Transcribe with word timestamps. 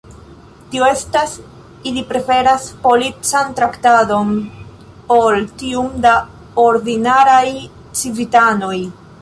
Tio 0.69 0.85
estas, 0.91 1.33
ili 1.91 2.01
preferas 2.13 2.65
polican 2.87 3.53
traktadon 3.59 4.33
ol 5.19 5.47
tiun 5.63 5.93
de 6.07 6.17
ordinaraj 6.67 7.47
civitanoj. 8.03 8.77